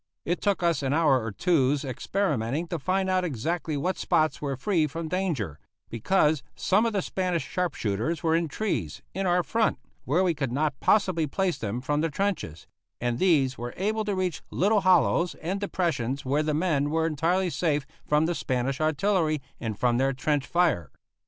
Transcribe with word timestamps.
It 0.25 0.41
took 0.41 0.63
us 0.63 0.81
an 0.81 0.93
hour 0.93 1.23
or 1.23 1.31
two's 1.31 1.85
experimenting 1.85 2.67
to 2.69 2.79
find 2.79 3.07
out 3.07 3.23
exactly 3.23 3.77
what 3.77 3.99
spots 3.99 4.41
were 4.41 4.55
free 4.57 4.87
from 4.87 5.07
danger, 5.09 5.59
because 5.91 6.41
some 6.55 6.87
of 6.87 6.93
the 6.93 7.03
Spanish 7.03 7.45
sharp 7.47 7.75
shooters 7.75 8.23
were 8.23 8.35
in 8.35 8.47
trees 8.47 9.03
in 9.13 9.27
our 9.27 9.43
front, 9.43 9.77
where 10.03 10.23
we 10.23 10.33
could 10.33 10.51
not 10.51 10.79
possibly 10.79 11.27
place 11.27 11.59
them 11.59 11.81
from 11.81 12.01
the 12.01 12.09
trenches; 12.09 12.65
and 12.99 13.19
these 13.19 13.59
were 13.59 13.75
able 13.77 14.03
to 14.05 14.15
reach 14.15 14.41
little 14.49 14.81
hollows 14.81 15.35
and 15.35 15.59
depressions 15.59 16.25
where 16.25 16.41
the 16.41 16.55
men 16.55 16.89
were 16.89 17.05
entirely 17.05 17.51
safe 17.51 17.85
from 18.03 18.25
the 18.25 18.33
Spanish 18.33 18.81
artillery 18.81 19.39
and 19.59 19.77
from 19.77 19.99
their 19.99 20.13
trench 20.13 20.47
fire. 20.47 20.89